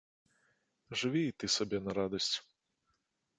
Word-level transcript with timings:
Жыві 1.01 1.21
і 1.27 1.35
ты 1.41 1.45
сабе 1.57 1.77
на 1.89 1.95
радасць! 1.99 2.33